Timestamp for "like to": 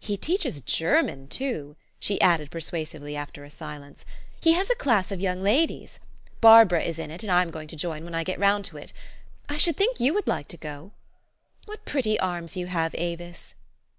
10.26-10.56